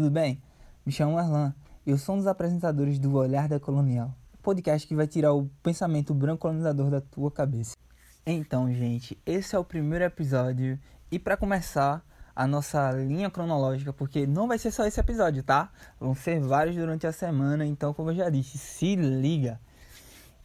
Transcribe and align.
tudo 0.00 0.10
bem? 0.10 0.40
Me 0.86 0.90
chamo 0.90 1.18
Erlan 1.18 1.52
eu 1.86 1.98
sou 1.98 2.14
um 2.14 2.18
dos 2.18 2.26
apresentadores 2.26 2.98
do 2.98 3.16
Olhar 3.16 3.46
da 3.46 3.60
Colonial, 3.60 4.16
podcast 4.40 4.88
que 4.88 4.94
vai 4.94 5.06
tirar 5.06 5.34
o 5.34 5.50
pensamento 5.62 6.14
branco 6.14 6.40
colonizador 6.40 6.88
da 6.88 7.02
tua 7.02 7.30
cabeça. 7.30 7.76
Então, 8.24 8.72
gente, 8.72 9.20
esse 9.26 9.54
é 9.54 9.58
o 9.58 9.64
primeiro 9.64 10.02
episódio 10.02 10.80
e 11.12 11.18
para 11.18 11.36
começar 11.36 12.02
a 12.34 12.46
nossa 12.46 12.90
linha 12.92 13.28
cronológica, 13.28 13.92
porque 13.92 14.26
não 14.26 14.48
vai 14.48 14.56
ser 14.56 14.70
só 14.70 14.86
esse 14.86 14.98
episódio, 14.98 15.42
tá? 15.42 15.70
Vão 16.00 16.14
ser 16.14 16.40
vários 16.40 16.76
durante 16.76 17.06
a 17.06 17.12
semana, 17.12 17.66
então, 17.66 17.92
como 17.92 18.10
eu 18.10 18.14
já 18.14 18.30
disse, 18.30 18.56
se 18.56 18.96
liga. 18.96 19.60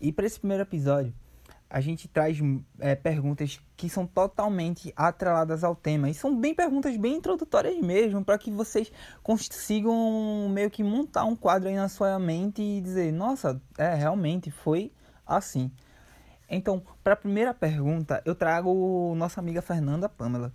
E 0.02 0.12
para 0.12 0.26
esse 0.26 0.38
primeiro 0.38 0.64
episódio, 0.64 1.14
a 1.70 1.82
gente 1.82 2.08
traz 2.08 2.38
é, 2.80 2.96
perguntas 2.96 3.60
que 3.76 3.90
são 3.90 4.06
totalmente 4.06 4.94
atreladas 4.96 5.64
ao 5.64 5.76
tema. 5.76 6.10
E 6.10 6.14
são 6.14 6.40
bem 6.40 6.54
perguntas 6.54 6.96
bem 6.98 7.16
introdutórias 7.16 7.78
mesmo, 7.80 8.24
para 8.24 8.38
que 8.38 8.52
vocês 8.52 8.92
consigam 9.24 10.48
meio 10.50 10.70
que 10.70 10.84
montar 10.84 11.26
um 11.26 11.36
quadro 11.36 11.68
aí 11.68 11.76
na 11.76 11.90
sua 11.90 12.18
mente 12.20 12.62
e 12.62 12.82
dizer: 12.82 13.12
nossa, 13.12 13.62
é, 13.78 13.94
realmente 13.94 14.52
foi 14.52 14.92
assim. 15.26 15.72
Então, 16.48 16.84
para 17.04 17.14
a 17.14 17.18
primeira 17.18 17.54
pergunta, 17.54 18.22
eu 18.24 18.36
trago 18.36 19.14
nossa 19.18 19.40
amiga 19.40 19.62
Fernanda 19.62 20.08
Pamela 20.08 20.54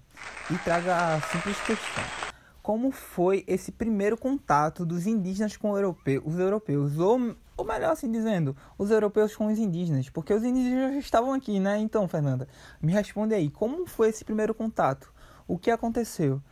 e 0.51 0.57
trago 0.59 0.89
a 0.91 1.21
simples 1.21 1.61
questão: 1.63 2.20
como 2.63 2.91
foi 2.91 3.45
esse 3.47 3.73
primeiro 3.73 4.17
contato 4.17 4.85
dos 4.85 5.07
indígenas 5.07 5.57
com 5.57 5.75
europeu, 5.75 6.23
os 6.25 6.39
europeus? 6.39 6.99
Ou 6.99 7.35
ou 7.61 7.67
melhor 7.67 7.93
assim 7.93 8.11
dizendo, 8.11 8.57
os 8.79 8.91
europeus 8.91 9.37
com 9.37 9.47
os 9.47 9.59
indígenas, 9.59 10.09
porque 10.09 10.33
os 10.33 10.43
indígenas 10.43 10.95
já 10.95 10.99
estavam 10.99 11.35
aqui, 11.35 11.61
né? 11.61 11.79
Então, 11.79 12.09
Fernanda, 12.09 12.49
me 12.81 12.91
responde 12.91 13.35
aí, 13.35 13.51
como 13.51 13.87
foi 13.87 14.09
esse 14.09 14.25
primeiro 14.25 14.55
contato? 14.55 15.13
O 15.47 15.59
que 15.59 15.71
aconteceu? 15.71 16.43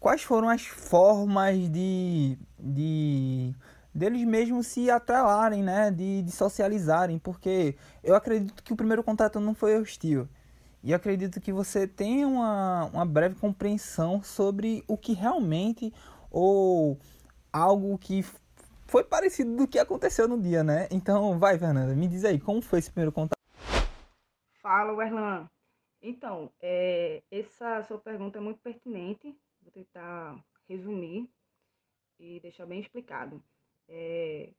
Quais 0.00 0.22
foram 0.22 0.48
as 0.48 0.66
formas 0.66 1.56
de, 1.70 2.36
de 2.58 3.54
deles 3.94 4.24
mesmos 4.26 4.66
se 4.66 4.90
atrelarem, 4.90 5.62
né? 5.62 5.90
De, 5.92 6.22
de 6.22 6.32
socializarem, 6.32 7.18
porque 7.18 7.76
eu 8.02 8.16
acredito 8.16 8.60
que 8.62 8.72
o 8.72 8.76
primeiro 8.76 9.04
contato 9.04 9.38
não 9.38 9.54
foi 9.54 9.80
hostil. 9.80 10.28
E 10.86 10.94
acredito 10.94 11.40
que 11.40 11.52
você 11.52 11.84
tenha 11.84 12.28
uma, 12.28 12.84
uma 12.94 13.04
breve 13.04 13.34
compreensão 13.34 14.22
sobre 14.22 14.84
o 14.86 14.96
que 14.96 15.14
realmente 15.14 15.92
ou 16.30 16.96
algo 17.52 17.98
que 17.98 18.22
foi 18.86 19.02
parecido 19.02 19.56
do 19.56 19.66
que 19.66 19.80
aconteceu 19.80 20.28
no 20.28 20.40
dia, 20.40 20.62
né? 20.62 20.86
Então, 20.92 21.40
vai, 21.40 21.58
Fernanda, 21.58 21.92
me 21.92 22.06
diz 22.06 22.24
aí, 22.24 22.38
como 22.38 22.62
foi 22.62 22.78
esse 22.78 22.92
primeiro 22.92 23.10
contato? 23.10 23.36
Fala, 24.62 24.92
Werlan. 24.92 25.50
Então, 26.00 26.52
é, 26.62 27.20
essa 27.32 27.82
sua 27.82 27.98
pergunta 27.98 28.38
é 28.38 28.40
muito 28.40 28.60
pertinente. 28.60 29.36
Vou 29.60 29.72
tentar 29.72 30.40
resumir 30.68 31.28
e 32.16 32.38
deixar 32.38 32.64
bem 32.64 32.78
explicado. 32.78 33.42
É, 33.88 34.50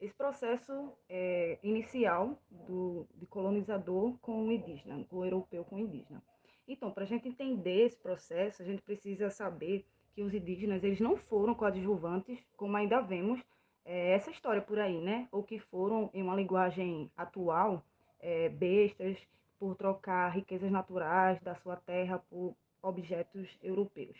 esse 0.00 0.14
processo 0.14 0.92
é, 1.08 1.58
inicial 1.62 2.38
do, 2.50 3.06
de 3.16 3.26
colonizador 3.26 4.16
com 4.20 4.48
o 4.48 4.52
indígena, 4.52 5.06
o 5.10 5.24
europeu 5.24 5.64
com 5.64 5.76
o 5.76 5.78
indígena. 5.78 6.22
Então, 6.66 6.90
para 6.90 7.02
a 7.02 7.06
gente 7.06 7.28
entender 7.28 7.86
esse 7.86 7.98
processo, 7.98 8.62
a 8.62 8.64
gente 8.64 8.80
precisa 8.82 9.28
saber 9.28 9.84
que 10.14 10.22
os 10.22 10.32
indígenas 10.32 10.82
eles 10.82 11.00
não 11.00 11.16
foram 11.16 11.54
coadjuvantes, 11.54 12.38
como 12.56 12.76
ainda 12.76 13.00
vemos 13.00 13.40
é, 13.84 14.12
essa 14.12 14.30
história 14.30 14.62
por 14.62 14.78
aí, 14.78 15.00
né? 15.00 15.28
Ou 15.30 15.42
que 15.42 15.58
foram, 15.58 16.10
em 16.14 16.22
uma 16.22 16.34
linguagem 16.34 17.10
atual, 17.16 17.84
é, 18.20 18.48
bestas 18.48 19.18
por 19.58 19.76
trocar 19.76 20.30
riquezas 20.30 20.70
naturais 20.70 21.40
da 21.42 21.54
sua 21.56 21.76
terra 21.76 22.18
por 22.30 22.54
objetos 22.82 23.48
europeus. 23.62 24.16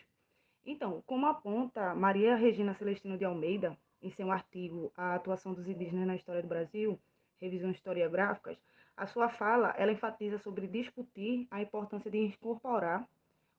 Então, 0.66 1.02
como 1.06 1.26
aponta 1.26 1.94
Maria 1.94 2.36
Regina 2.36 2.74
Celestino 2.74 3.16
de 3.16 3.24
Almeida, 3.24 3.76
em 4.03 4.11
seu 4.11 4.31
artigo 4.31 4.93
A 4.97 5.15
Atuação 5.15 5.53
dos 5.55 5.69
Indígenas 5.69 6.06
na 6.06 6.16
História 6.16 6.43
do 6.43 6.49
Brasil, 6.49 6.99
Revisões 7.41 7.77
Historiográficas, 7.77 8.59
a 8.97 9.06
sua 9.06 9.28
fala 9.28 9.75
ela 9.77 9.93
enfatiza 9.93 10.38
sobre 10.38 10.66
discutir 10.66 11.47
a 11.50 11.61
importância 11.61 12.11
de 12.11 12.19
incorporar 12.19 13.09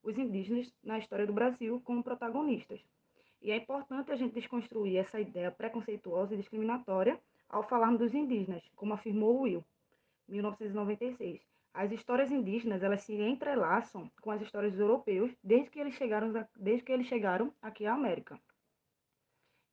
os 0.03 0.17
indígenas 0.17 0.71
na 0.83 0.97
história 0.97 1.25
do 1.25 1.33
Brasil 1.33 1.81
como 1.85 2.03
protagonistas, 2.03 2.79
e 3.41 3.51
é 3.51 3.57
importante 3.57 4.11
a 4.11 4.15
gente 4.15 4.35
desconstruir 4.35 4.97
essa 4.97 5.19
ideia 5.19 5.51
preconceituosa 5.51 6.33
e 6.33 6.37
discriminatória 6.37 7.19
ao 7.49 7.63
falarmos 7.63 7.99
dos 7.99 8.13
indígenas, 8.13 8.63
como 8.75 8.93
afirmou 8.93 9.41
Will, 9.41 9.65
1996. 10.27 11.41
As 11.73 11.91
histórias 11.91 12.31
indígenas, 12.31 12.83
elas 12.83 13.01
se 13.01 13.13
entrelaçam 13.13 14.11
com 14.21 14.29
as 14.29 14.41
histórias 14.41 14.73
dos 14.73 14.81
europeus 14.81 15.31
desde 15.43 15.69
que 15.69 15.79
eles 15.79 15.95
chegaram, 15.95 16.31
desde 16.55 16.83
que 16.83 16.91
eles 16.91 17.07
chegaram 17.07 17.51
aqui 17.61 17.85
à 17.85 17.93
América. 17.93 18.39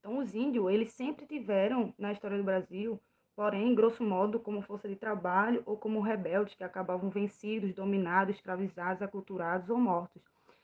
Então, 0.09 0.21
os 0.21 0.35
índios, 0.35 0.71
eles 0.71 0.93
sempre 0.93 1.27
tiveram 1.27 1.93
na 1.99 2.13
história 2.13 2.39
do 2.39 2.43
Brasil, 2.43 2.99
porém, 3.37 3.75
grosso 3.75 4.03
modo, 4.03 4.41
como 4.41 4.63
força 4.63 4.89
de 4.89 4.97
trabalho 4.97 5.63
ou 5.67 5.77
como 5.77 6.01
rebeldes 6.01 6.55
que 6.55 6.65
acabavam 6.65 7.11
vencidos, 7.11 7.75
dominados, 7.75 8.35
escravizados, 8.35 9.03
aculturados 9.03 9.69
ou 9.69 9.77
mortos 9.77 10.23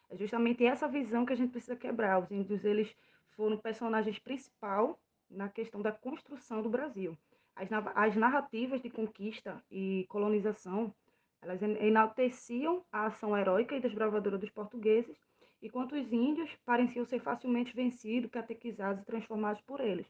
é 0.09 0.17
justamente 0.17 0.65
essa 0.65 0.89
visão 0.89 1.27
que 1.27 1.33
a 1.33 1.37
gente 1.37 1.51
precisa 1.51 1.77
quebrar. 1.77 2.23
Os 2.23 2.31
índios 2.31 2.65
eles 2.65 2.89
foram 3.37 3.59
personagens 3.59 4.19
principal 4.19 4.99
na 5.29 5.49
questão 5.49 5.83
da 5.83 5.93
construção 5.93 6.63
do 6.63 6.71
Brasil. 6.71 7.19
As, 7.55 7.69
as 7.95 8.17
narrativas 8.17 8.81
de 8.81 8.89
conquista 8.89 9.63
e 9.71 10.07
colonização, 10.09 10.95
elas 11.43 11.61
enalteciam 11.63 12.83
a 12.91 13.07
ação 13.07 13.37
heróica 13.37 13.77
e 13.77 13.81
desbravadora 13.81 14.39
dos 14.39 14.51
portugueses, 14.51 15.19
enquanto 15.65 15.97
os 15.97 16.13
índios 16.13 16.51
pareciam 16.65 17.05
ser 17.05 17.21
facilmente 17.21 17.75
vencidos, 17.75 18.31
catequizados 18.31 19.03
e 19.03 19.07
transformados 19.07 19.61
por 19.63 19.81
eles. 19.81 20.07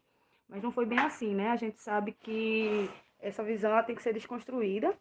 Mas 0.47 0.61
não 0.61 0.71
foi 0.71 0.85
bem 0.85 0.99
assim, 0.99 1.33
né? 1.33 1.49
A 1.49 1.55
gente 1.55 1.81
sabe 1.81 2.11
que 2.11 2.87
essa 3.19 3.43
visão 3.43 3.71
ela 3.71 3.81
tem 3.81 3.95
que 3.95 4.03
ser 4.03 4.13
desconstruída. 4.13 4.95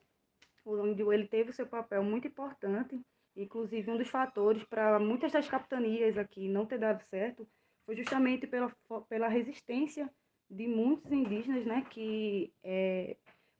O 0.65 0.87
índio 0.87 1.13
ele 1.13 1.27
teve 1.27 1.53
seu 1.53 1.67
papel 1.67 2.03
muito 2.03 2.27
importante 2.27 2.99
Inclusive, 3.37 3.91
um 3.91 3.97
dos 3.97 4.09
fatores 4.09 4.63
para 4.65 4.99
muitas 4.99 5.33
das 5.33 5.49
capitanias 5.49 6.17
aqui 6.17 6.49
não 6.49 6.67
ter 6.67 6.79
dado 6.79 7.03
certo 7.05 7.47
foi 7.85 7.97
justamente 7.97 8.47
pela, 8.47 8.73
pela 9.09 9.29
resistência 9.29 10.09
de 10.49 10.67
muitos 10.69 11.11
indígenas, 11.11 11.67
né, 11.67 11.85
que 11.91 12.53
é, 12.63 13.17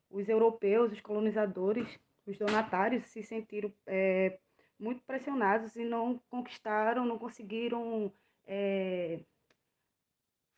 os 0.09 0.29
europeus, 0.29 0.93
os 0.93 1.01
colonizadores, 1.01 1.99
os 2.27 2.39
donatários 2.39 3.05
se 3.07 3.23
sentiram 3.23 3.73
é, 3.87 4.39
muito 4.79 5.03
pressionados 5.05 5.77
e 5.77 5.85
não 5.85 6.19
conquistaram, 6.29 7.05
não 7.05 7.19
conseguiram 7.19 8.13
é, 8.47 9.21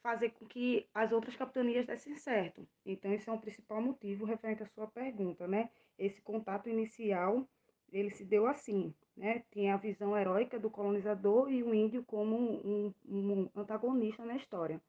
fazer 0.03 0.31
com 0.31 0.47
que 0.47 0.89
as 0.95 1.13
outras 1.13 1.37
capitanias 1.37 1.87
dessem 1.87 2.15
certo. 2.15 2.67
Então, 2.85 3.13
esse 3.13 3.29
é 3.29 3.33
um 3.33 3.41
principal 3.41 3.83
motivo 3.83 4.25
referente 4.25 4.63
à 4.63 4.67
sua 4.67 4.87
pergunta, 4.87 5.49
né? 5.49 5.69
Esse 5.99 6.21
contato 6.23 6.69
inicial, 6.69 7.49
ele 7.93 8.11
se 8.11 8.25
deu 8.25 8.47
assim, 8.47 8.95
né? 9.17 9.43
Tinha 9.51 9.75
a 9.75 9.79
visão 9.79 10.17
heróica 10.17 10.59
do 10.59 10.71
colonizador 10.71 11.51
e 11.51 11.63
o 11.63 11.75
índio 11.75 12.05
como 12.05 12.37
um, 12.37 12.95
um 13.05 13.51
antagonista 13.57 14.25
na 14.25 14.37
história. 14.37 14.81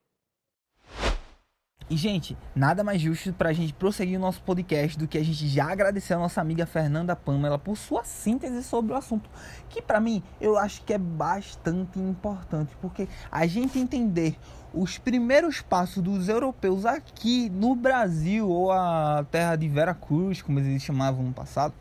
E, 1.90 1.96
gente, 1.96 2.38
nada 2.54 2.84
mais 2.84 3.00
justo 3.00 3.32
para 3.32 3.48
a 3.48 3.54
gente 3.54 3.74
prosseguir 3.74 4.18
o 4.18 4.22
nosso 4.22 4.42
podcast 4.42 4.98
do 4.98 5.08
que 5.08 5.18
a 5.18 5.24
gente 5.24 5.48
já 5.48 5.72
agradecer 5.72 6.14
a 6.14 6.18
nossa 6.18 6.42
amiga 6.42 6.66
Fernanda 6.66 7.16
Pamela 7.16 7.58
por 7.58 7.78
sua 7.78 8.04
síntese 8.04 8.62
sobre 8.62 8.92
o 8.92 8.96
assunto. 8.96 9.30
Que, 9.70 9.82
para 9.82 10.02
mim, 10.02 10.22
eu 10.42 10.58
acho 10.58 10.84
que 10.84 10.94
é 10.94 10.98
bastante 10.98 11.98
importante, 11.98 12.76
porque 12.82 13.08
a 13.32 13.48
gente 13.48 13.80
entender 13.80 14.38
os 14.74 14.98
primeiros 14.98 15.62
passos 15.62 16.04
dos 16.04 16.28
europeus 16.28 16.86
aqui 16.86 17.50
no 17.50 17.74
Brasil, 17.74 18.50
ou 18.50 18.70
a 18.70 19.26
terra 19.32 19.56
de 19.56 19.70
Vera 19.70 19.94
Cruz, 19.94 20.42
como 20.42 20.60
eles 20.60 20.84
chamavam 20.84 21.24
no 21.24 21.32
passado, 21.32 21.74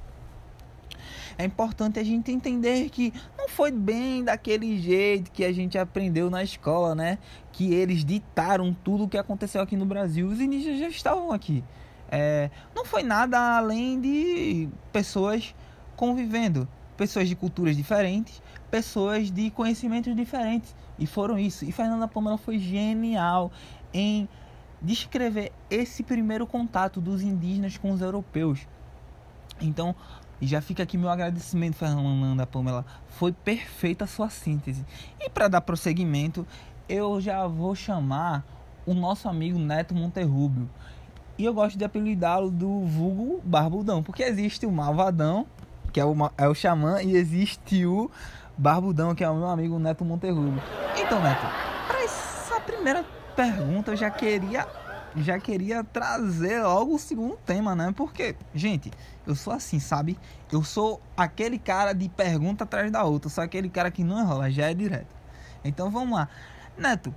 é 1.38 1.44
importante 1.44 1.98
a 1.98 2.04
gente 2.04 2.30
entender 2.30 2.88
que 2.90 3.12
não 3.36 3.48
foi 3.48 3.70
bem 3.70 4.24
daquele 4.24 4.80
jeito 4.80 5.30
que 5.30 5.44
a 5.44 5.52
gente 5.52 5.78
aprendeu 5.78 6.30
na 6.30 6.42
escola, 6.42 6.94
né? 6.94 7.18
Que 7.52 7.72
eles 7.72 8.04
ditaram 8.04 8.74
tudo 8.84 9.04
o 9.04 9.08
que 9.08 9.18
aconteceu 9.18 9.60
aqui 9.60 9.76
no 9.76 9.86
Brasil. 9.86 10.26
Os 10.28 10.40
indígenas 10.40 10.78
já 10.78 10.88
estavam 10.88 11.32
aqui. 11.32 11.62
É, 12.10 12.50
não 12.74 12.84
foi 12.84 13.02
nada 13.02 13.56
além 13.56 14.00
de 14.00 14.68
pessoas 14.92 15.54
convivendo, 15.96 16.68
pessoas 16.96 17.28
de 17.28 17.34
culturas 17.34 17.76
diferentes, 17.76 18.40
pessoas 18.70 19.30
de 19.30 19.50
conhecimentos 19.50 20.14
diferentes. 20.14 20.74
E 20.98 21.06
foram 21.06 21.38
isso. 21.38 21.64
E 21.64 21.72
Fernanda 21.72 22.06
Pamela 22.06 22.38
foi 22.38 22.58
genial 22.58 23.50
em 23.92 24.28
descrever 24.80 25.52
esse 25.70 26.02
primeiro 26.02 26.46
contato 26.46 27.00
dos 27.00 27.22
indígenas 27.22 27.76
com 27.76 27.90
os 27.90 28.00
europeus. 28.00 28.66
Então, 29.60 29.94
e 30.40 30.46
já 30.46 30.60
fica 30.60 30.82
aqui 30.82 30.98
meu 30.98 31.08
agradecimento, 31.08 31.76
Fernanda 31.76 32.46
Pamela. 32.46 32.84
Foi 33.08 33.32
perfeita 33.32 34.04
a 34.04 34.06
sua 34.06 34.28
síntese. 34.28 34.84
E 35.20 35.30
para 35.30 35.48
dar 35.48 35.60
prosseguimento, 35.60 36.46
eu 36.88 37.20
já 37.20 37.46
vou 37.46 37.74
chamar 37.74 38.44
o 38.84 38.94
nosso 38.94 39.28
amigo 39.28 39.58
Neto 39.58 39.94
Monterrubio. 39.94 40.68
E 41.38 41.44
eu 41.44 41.52
gosto 41.52 41.76
de 41.76 41.84
apelidá-lo 41.84 42.50
do 42.50 42.80
vulgo 42.80 43.40
Barbudão, 43.44 44.02
porque 44.02 44.22
existe 44.22 44.64
o 44.64 44.72
Malvadão, 44.72 45.46
que 45.92 46.00
é 46.00 46.04
o, 46.04 46.14
é 46.38 46.48
o 46.48 46.54
Xamã, 46.54 47.02
e 47.02 47.16
existe 47.16 47.84
o 47.84 48.10
Barbudão, 48.56 49.14
que 49.14 49.24
é 49.24 49.28
o 49.28 49.36
meu 49.36 49.48
amigo 49.48 49.78
Neto 49.78 50.04
Monterrubio. 50.04 50.62
Então, 50.98 51.20
Neto, 51.22 51.46
para 51.86 52.02
essa 52.02 52.60
primeira 52.60 53.04
pergunta 53.34 53.90
eu 53.90 53.96
já 53.96 54.10
queria 54.10 54.66
já 55.16 55.38
queria 55.38 55.82
trazer 55.82 56.62
logo 56.62 56.94
o 56.94 56.98
segundo 56.98 57.36
tema, 57.36 57.74
né? 57.74 57.92
Porque, 57.96 58.36
gente, 58.54 58.90
eu 59.26 59.34
sou 59.34 59.52
assim, 59.52 59.80
sabe? 59.80 60.18
Eu 60.52 60.62
sou 60.62 61.00
aquele 61.16 61.58
cara 61.58 61.92
de 61.92 62.08
pergunta 62.08 62.64
atrás 62.64 62.90
da 62.90 63.04
outra, 63.04 63.30
sou 63.30 63.42
aquele 63.42 63.68
cara 63.68 63.90
que 63.90 64.04
não 64.04 64.20
enrola, 64.20 64.50
já 64.50 64.70
é 64.70 64.74
direto. 64.74 65.14
Então 65.64 65.90
vamos 65.90 66.18
lá. 66.18 66.28
Neto, 66.76 67.14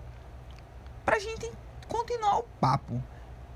pra 1.03 1.19
gente 1.19 1.51
continuar 1.87 2.39
o 2.39 2.43
papo, 2.59 3.01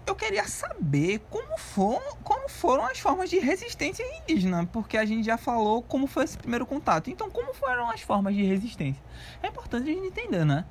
eu 0.05 0.15
queria 0.15 0.45
saber 0.47 1.19
como 1.29 1.57
foram, 1.57 2.17
como 2.23 2.49
foram 2.49 2.85
as 2.85 2.99
formas 2.99 3.29
de 3.29 3.39
resistência 3.39 4.03
indígena, 4.21 4.65
porque 4.65 4.97
a 4.97 5.05
gente 5.05 5.25
já 5.25 5.37
falou 5.37 5.81
como 5.81 6.07
foi 6.07 6.25
esse 6.25 6.37
primeiro 6.37 6.65
contato. 6.65 7.09
Então, 7.09 7.29
como 7.31 7.53
foram 7.53 7.89
as 7.89 8.01
formas 8.01 8.35
de 8.35 8.43
resistência? 8.43 9.01
É 9.41 9.47
importante 9.47 9.89
a 9.89 9.93
gente 9.93 10.07
entender, 10.07 10.45
né? 10.45 10.65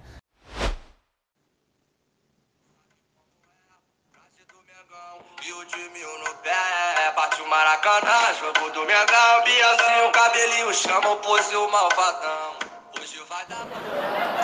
Maracanã, 7.52 8.32
jogo 8.38 8.70
do 8.72 8.80
Mengão, 8.86 10.12
cabelinho, 10.12 10.72
chama 10.72 11.10
o 11.10 11.70
malvadão. 11.70 12.52
Hoje 12.98 13.18
vai 13.28 13.44
dar. 13.48 13.66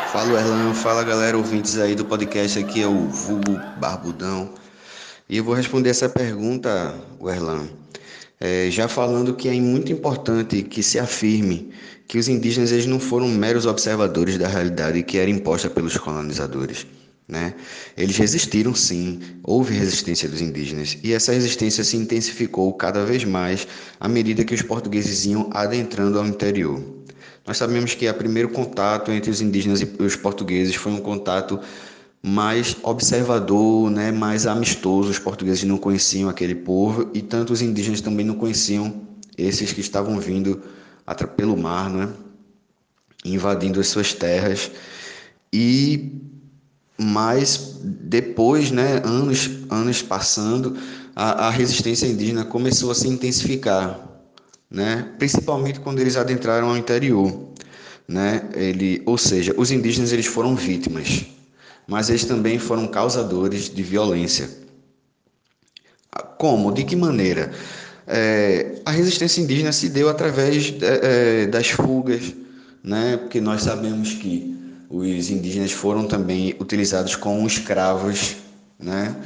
Fala 0.09 0.41
Erlan, 0.41 0.75
fala 0.75 1.05
galera 1.05 1.37
ouvintes 1.37 1.79
aí 1.79 1.95
do 1.95 2.05
podcast, 2.05 2.59
aqui 2.59 2.83
é 2.83 2.87
o 2.87 3.09
Vulgo 3.09 3.57
Barbudão. 3.79 4.53
E 5.29 5.37
eu 5.37 5.45
vou 5.45 5.55
responder 5.55 5.91
essa 5.91 6.09
pergunta, 6.09 6.95
Erlan, 7.23 7.69
é, 8.41 8.69
já 8.71 8.89
falando 8.89 9.35
que 9.35 9.49
é 9.49 9.53
muito 9.53 9.93
importante 9.93 10.63
que 10.65 10.83
se 10.83 10.99
afirme 10.99 11.73
que 12.09 12.19
os 12.19 12.29
indígenas 12.29 12.73
eles 12.73 12.87
não 12.87 12.99
foram 12.99 13.29
meros 13.29 13.67
observadores 13.67 14.37
da 14.37 14.49
realidade 14.49 15.03
que 15.05 15.17
era 15.17 15.31
imposta 15.31 15.71
pelos 15.71 15.97
colonizadores. 15.97 16.87
Né? 17.29 17.53
Eles 17.95 18.17
resistiram 18.17 18.75
sim, 18.75 19.21
houve 19.45 19.75
resistência 19.75 20.27
dos 20.27 20.41
indígenas 20.41 20.97
e 21.05 21.13
essa 21.13 21.31
resistência 21.31 21.85
se 21.85 21.95
intensificou 21.95 22.73
cada 22.73 23.05
vez 23.05 23.23
mais 23.23 23.69
à 24.01 24.09
medida 24.09 24.45
que 24.45 24.55
os 24.55 24.63
portugueses 24.63 25.27
iam 25.27 25.51
adentrando 25.53 26.19
ao 26.19 26.27
interior. 26.27 26.83
Nós 27.47 27.59
sabemos 27.59 27.95
que 27.95 28.09
o 28.09 28.15
primeiro 28.15 28.49
contato 28.49 29.11
entre 29.11 29.31
os 29.31 29.43
indígenas 29.43 29.83
e 29.83 30.03
os 30.03 30.17
portugueses 30.17 30.75
foi 30.75 30.93
um 30.93 31.01
contato 31.01 31.61
mais 32.23 32.77
observador, 32.83 33.91
né, 33.91 34.11
mais 34.11 34.47
amistoso. 34.47 35.11
Os 35.11 35.19
portugueses 35.19 35.65
não 35.65 35.79
conheciam 35.79 36.29
aquele 36.29 36.55
povo 36.55 37.11
e 37.15 37.23
tanto 37.23 37.53
os 37.53 37.63
indígenas 37.63 38.01
também 38.01 38.25
não 38.25 38.35
conheciam 38.37 39.03
esses 39.37 39.73
que 39.73 39.81
estavam 39.81 40.19
vindo 40.19 40.63
pelo 41.37 41.57
mar, 41.57 41.89
né, 41.91 42.09
invadindo 43.25 43.81
as 43.81 43.89
suas 43.89 44.13
terras. 44.13 44.71
E 45.53 46.21
mas 46.99 47.77
depois, 47.83 48.71
né, 48.71 49.01
anos, 49.05 49.51
anos 49.71 50.03
passando, 50.03 50.77
a, 51.15 51.47
a 51.47 51.51
resistência 51.51 52.07
indígena 52.07 52.45
começou 52.45 52.91
a 52.91 52.95
se 52.95 53.09
intensificar, 53.09 54.01
né, 54.71 55.13
principalmente 55.19 55.81
quando 55.81 56.01
eles 56.01 56.17
adentraram 56.17 56.71
ao 56.71 56.77
interior, 56.77 57.53
né, 58.07 58.49
ele, 58.55 59.03
ou 59.07 59.17
seja, 59.17 59.55
os 59.57 59.71
indígenas 59.71 60.13
eles 60.13 60.27
foram 60.27 60.57
vítimas 60.57 61.27
mas 61.89 62.11
eles 62.11 62.27
também 62.27 62.59
foram 62.59 62.87
causadores 62.87 63.71
de 63.75 63.83
violência. 63.83 64.51
Como? 66.37 66.71
De 66.71 66.85
que 66.85 66.95
maneira? 66.95 67.51
É, 68.07 68.83
a 68.85 68.91
resistência 68.91 69.41
indígena 69.41 69.73
se 69.73 69.89
deu 69.89 70.11
através 70.11 70.75
é, 70.83 71.45
é, 71.45 71.47
das 71.47 71.69
fugas, 71.69 72.35
né? 72.85 73.17
porque 73.17 73.41
nós 73.41 73.63
sabemos 73.63 74.13
que 74.13 74.55
os 74.89 75.31
indígenas 75.31 75.73
foram 75.73 76.07
também 76.07 76.55
utilizados 76.59 77.15
como 77.15 77.47
escravos 77.47 78.37
né? 78.79 79.17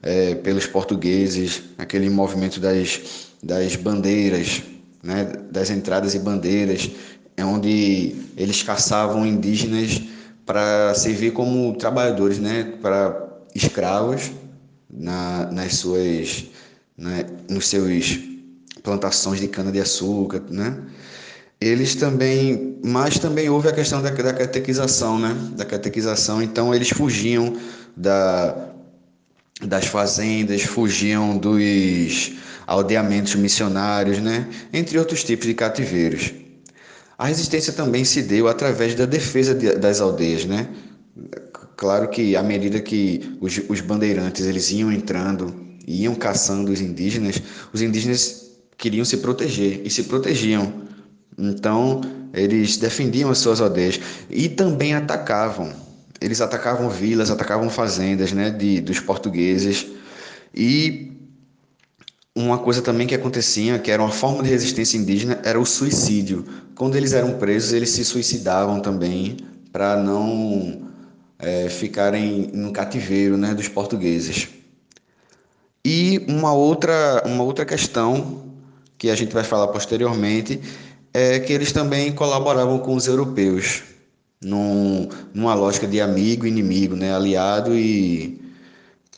É, 0.00 0.36
pelos 0.36 0.66
portugueses, 0.66 1.62
aquele 1.76 2.08
movimento 2.08 2.60
das, 2.60 3.30
das 3.42 3.74
bandeiras, 3.74 4.62
né? 5.02 5.24
das 5.50 5.70
entradas 5.70 6.14
e 6.14 6.20
bandeiras, 6.20 6.88
é 7.36 7.44
onde 7.44 8.14
eles 8.36 8.62
caçavam 8.62 9.26
indígenas 9.26 10.00
para 10.44 10.94
servir 10.94 11.32
como 11.32 11.76
trabalhadores, 11.76 12.38
né, 12.38 12.64
para 12.80 13.28
escravos 13.54 14.32
na, 14.90 15.46
nas 15.52 15.74
suas, 15.76 16.46
né, 16.96 17.26
nos 17.48 17.68
seus 17.68 18.18
plantações 18.82 19.40
de 19.40 19.48
cana 19.48 19.70
de 19.70 19.80
açúcar, 19.80 20.42
né? 20.48 20.82
Eles 21.60 21.94
também, 21.96 22.78
mas 22.84 23.18
também 23.18 23.48
houve 23.48 23.68
a 23.68 23.72
questão 23.72 24.00
da, 24.00 24.10
da 24.10 24.32
catequização, 24.32 25.18
né? 25.18 25.36
Da 25.56 25.64
catequização, 25.64 26.40
então 26.40 26.74
eles 26.74 26.90
fugiam 26.90 27.56
da 27.96 28.68
das 29.60 29.86
fazendas, 29.86 30.62
fugiam 30.62 31.36
dos 31.36 32.32
aldeamentos 32.66 33.34
missionários, 33.34 34.18
né? 34.18 34.46
Entre 34.72 34.98
outros 34.98 35.24
tipos 35.24 35.46
de 35.46 35.54
cativeiros. 35.54 36.32
A 37.16 37.26
resistência 37.26 37.72
também 37.72 38.04
se 38.04 38.22
deu 38.22 38.46
através 38.46 38.94
da 38.94 39.04
defesa 39.04 39.54
de, 39.54 39.74
das 39.74 40.00
aldeias, 40.00 40.44
né? 40.44 40.68
Claro 41.76 42.08
que 42.08 42.36
à 42.36 42.42
medida 42.42 42.80
que 42.80 43.36
os, 43.40 43.60
os 43.68 43.80
bandeirantes 43.80 44.46
eles 44.46 44.70
iam 44.70 44.92
entrando, 44.92 45.52
iam 45.86 46.14
caçando 46.14 46.70
os 46.70 46.80
indígenas, 46.80 47.42
os 47.72 47.82
indígenas 47.82 48.52
queriam 48.76 49.04
se 49.04 49.16
proteger 49.16 49.80
e 49.84 49.90
se 49.90 50.04
protegiam. 50.04 50.87
Então, 51.38 52.00
eles 52.34 52.76
defendiam 52.76 53.30
as 53.30 53.38
suas 53.38 53.60
aldeias 53.60 54.00
e 54.28 54.48
também 54.48 54.94
atacavam. 54.94 55.72
Eles 56.20 56.40
atacavam 56.40 56.90
vilas, 56.90 57.30
atacavam 57.30 57.70
fazendas, 57.70 58.32
né, 58.32 58.50
de 58.50 58.80
dos 58.80 58.98
portugueses. 58.98 59.86
E 60.52 61.12
uma 62.34 62.58
coisa 62.58 62.82
também 62.82 63.06
que 63.06 63.14
acontecia, 63.14 63.78
que 63.78 63.90
era 63.90 64.02
uma 64.02 64.10
forma 64.10 64.42
de 64.42 64.48
resistência 64.48 64.96
indígena, 64.96 65.40
era 65.44 65.60
o 65.60 65.66
suicídio. 65.66 66.44
Quando 66.74 66.96
eles 66.96 67.12
eram 67.12 67.38
presos, 67.38 67.72
eles 67.72 67.90
se 67.90 68.04
suicidavam 68.04 68.80
também 68.80 69.36
para 69.72 69.96
não 69.96 70.88
é, 71.38 71.68
ficarem 71.68 72.50
no 72.52 72.72
cativeiro 72.72 73.36
né, 73.36 73.54
dos 73.54 73.68
portugueses. 73.68 74.48
E 75.84 76.24
uma 76.28 76.52
outra, 76.52 77.22
uma 77.24 77.44
outra 77.44 77.64
questão 77.64 78.44
que 78.96 79.10
a 79.10 79.14
gente 79.14 79.32
vai 79.32 79.44
falar 79.44 79.68
posteriormente 79.68 80.60
é 81.12 81.40
que 81.40 81.52
eles 81.52 81.72
também 81.72 82.12
colaboravam 82.14 82.78
com 82.78 82.94
os 82.94 83.06
europeus, 83.06 83.82
num, 84.42 85.08
numa 85.34 85.54
lógica 85.54 85.86
de 85.86 86.00
amigo 86.00 86.46
e 86.46 86.48
inimigo, 86.48 86.94
né? 86.94 87.14
aliado 87.14 87.74
e, 87.74 88.40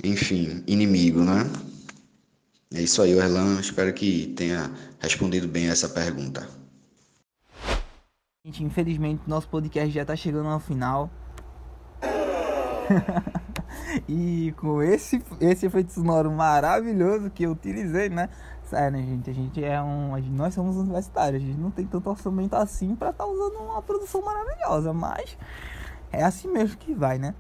enfim, 0.02 0.62
inimigo. 0.66 1.20
Né? 1.20 1.50
É 2.72 2.80
isso 2.82 3.02
aí, 3.02 3.12
Erlan. 3.12 3.60
Espero 3.60 3.92
que 3.92 4.28
tenha 4.36 4.70
respondido 4.98 5.48
bem 5.48 5.68
essa 5.68 5.88
pergunta. 5.88 6.48
Gente, 8.44 8.64
infelizmente 8.64 9.22
nosso 9.26 9.48
podcast 9.48 9.90
já 9.92 10.02
está 10.02 10.16
chegando 10.16 10.48
ao 10.48 10.60
final. 10.60 11.10
e 14.08 14.54
com 14.56 14.82
esse, 14.82 15.22
esse 15.40 15.66
efeito 15.66 15.92
sonoro 15.92 16.30
maravilhoso 16.30 17.30
que 17.30 17.44
eu 17.44 17.52
utilizei, 17.52 18.08
né? 18.08 18.28
Sério, 18.70 18.98
né, 18.98 19.04
gente? 19.04 19.28
A 19.28 19.34
gente 19.34 19.64
é 19.64 19.82
um. 19.82 20.16
Nós 20.30 20.54
somos 20.54 20.76
universitários, 20.76 21.42
a 21.42 21.44
gente 21.44 21.58
não 21.58 21.72
tem 21.72 21.84
tanto 21.84 22.08
orçamento 22.08 22.54
assim 22.54 22.94
para 22.94 23.10
estar 23.10 23.24
tá 23.24 23.28
usando 23.28 23.56
uma 23.64 23.82
produção 23.82 24.22
maravilhosa, 24.22 24.92
mas 24.92 25.36
é 26.12 26.22
assim 26.22 26.46
mesmo 26.46 26.76
que 26.76 26.94
vai, 26.94 27.18
né? 27.18 27.34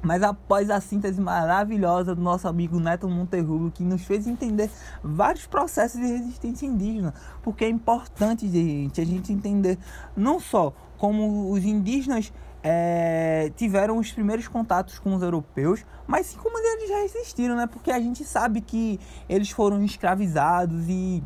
Mas 0.00 0.22
após 0.22 0.70
a 0.70 0.80
síntese 0.80 1.20
maravilhosa 1.20 2.14
do 2.14 2.22
nosso 2.22 2.48
amigo 2.48 2.80
Neto 2.80 3.06
Monterrulo, 3.06 3.70
que 3.70 3.82
nos 3.82 4.02
fez 4.06 4.26
entender 4.26 4.70
vários 5.04 5.46
processos 5.46 6.00
de 6.00 6.06
resistência 6.06 6.64
indígena, 6.64 7.12
porque 7.42 7.66
é 7.66 7.68
importante, 7.68 8.48
gente, 8.48 8.98
a 8.98 9.04
gente 9.04 9.34
entender 9.34 9.78
não 10.16 10.40
só 10.40 10.72
como 10.96 11.50
os 11.50 11.66
indígenas 11.66 12.32
é, 12.68 13.52
tiveram 13.54 13.96
os 13.96 14.10
primeiros 14.10 14.48
contatos 14.48 14.98
com 14.98 15.14
os 15.14 15.22
europeus, 15.22 15.86
mas 16.04 16.26
sim 16.26 16.36
como 16.36 16.58
eles 16.58 16.88
já 16.88 16.96
resistiram, 16.96 17.54
né? 17.54 17.68
Porque 17.68 17.92
a 17.92 18.00
gente 18.00 18.24
sabe 18.24 18.60
que 18.60 18.98
eles 19.28 19.50
foram 19.50 19.84
escravizados 19.84 20.88
e, 20.88 21.22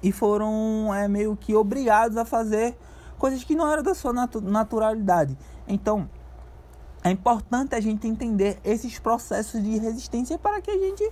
e 0.00 0.12
foram 0.12 0.94
é, 0.94 1.08
meio 1.08 1.36
que 1.36 1.56
obrigados 1.56 2.16
a 2.16 2.24
fazer 2.24 2.78
coisas 3.18 3.42
que 3.42 3.56
não 3.56 3.68
eram 3.68 3.82
da 3.82 3.96
sua 3.96 4.12
natu 4.12 4.40
naturalidade. 4.40 5.36
Então, 5.66 6.08
é 7.02 7.10
importante 7.10 7.74
a 7.74 7.80
gente 7.80 8.06
entender 8.06 8.60
esses 8.62 8.96
processos 8.96 9.60
de 9.60 9.76
resistência 9.76 10.38
para 10.38 10.60
que 10.60 10.70
a 10.70 10.78
gente 10.78 11.02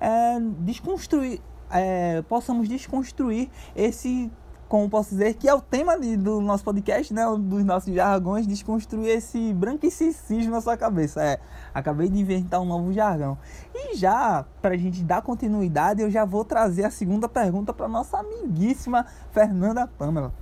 é, 0.00 0.38
desconstruir, 0.60 1.40
é, 1.68 2.22
possamos 2.22 2.68
desconstruir 2.68 3.50
esse, 3.74 4.30
como 4.68 4.88
posso 4.88 5.10
dizer, 5.10 5.34
que 5.34 5.48
é 5.48 5.54
o 5.54 5.60
tema 5.60 5.98
de, 5.98 6.16
do 6.16 6.40
nosso 6.40 6.62
podcast, 6.62 7.12
né, 7.14 7.24
dos 7.38 7.64
nossos 7.64 7.92
jargões, 7.94 8.46
desconstruir 8.46 9.08
esse 9.08 9.52
branquicismo 9.54 10.52
na 10.52 10.60
sua 10.60 10.76
cabeça. 10.76 11.22
É, 11.24 11.38
acabei 11.72 12.08
de 12.08 12.20
inventar 12.20 12.60
um 12.60 12.66
novo 12.66 12.92
jargão. 12.92 13.38
E 13.74 13.96
já, 13.96 14.44
para 14.60 14.76
gente 14.76 15.02
dar 15.02 15.22
continuidade, 15.22 16.02
eu 16.02 16.10
já 16.10 16.24
vou 16.24 16.44
trazer 16.44 16.84
a 16.84 16.90
segunda 16.90 17.28
pergunta 17.28 17.72
para 17.72 17.88
nossa 17.88 18.18
amiguíssima 18.18 19.06
Fernanda 19.32 19.86
Pamela. 19.86 20.32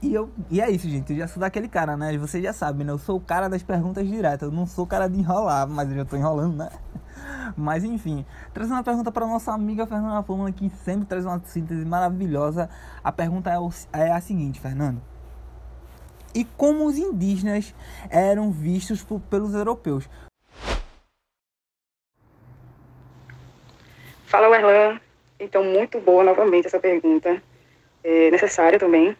E, 0.00 0.14
eu, 0.14 0.30
e 0.50 0.60
é 0.60 0.70
isso, 0.70 0.88
gente. 0.88 1.12
Eu 1.12 1.18
já 1.18 1.26
sou 1.26 1.40
daquele 1.40 1.68
cara, 1.68 1.96
né? 1.96 2.16
Vocês 2.18 2.44
já 2.44 2.52
sabem, 2.52 2.86
né? 2.86 2.92
Eu 2.92 2.98
sou 2.98 3.16
o 3.16 3.20
cara 3.20 3.48
das 3.48 3.62
perguntas 3.62 4.06
diretas. 4.06 4.48
Eu 4.48 4.54
não 4.54 4.66
sou 4.66 4.84
o 4.84 4.86
cara 4.86 5.08
de 5.08 5.18
enrolar, 5.18 5.66
mas 5.66 5.90
eu 5.90 5.96
já 5.96 6.04
tô 6.04 6.16
enrolando, 6.16 6.56
né? 6.56 6.68
Mas 7.56 7.84
enfim, 7.84 8.24
trazendo 8.54 8.76
uma 8.76 8.84
pergunta 8.84 9.12
para 9.12 9.26
nossa 9.26 9.52
amiga 9.52 9.86
Fernanda 9.86 10.22
Fórmula, 10.22 10.50
que 10.50 10.70
sempre 10.70 11.06
traz 11.06 11.24
uma 11.26 11.38
síntese 11.40 11.84
maravilhosa. 11.84 12.70
A 13.04 13.12
pergunta 13.12 13.50
é, 13.50 13.58
o, 13.58 13.70
é 13.92 14.10
a 14.10 14.20
seguinte, 14.20 14.60
Fernando. 14.60 15.00
E 16.34 16.44
como 16.44 16.84
os 16.84 16.98
indígenas 16.98 17.74
eram 18.10 18.50
vistos 18.50 19.02
por, 19.02 19.20
pelos 19.20 19.54
europeus? 19.54 20.08
Fala, 24.26 24.48
Werlan. 24.48 25.00
Então, 25.38 25.64
muito 25.64 26.00
boa 26.00 26.24
novamente 26.24 26.66
essa 26.66 26.80
pergunta. 26.80 27.42
É 28.02 28.30
necessária 28.30 28.78
também, 28.78 29.16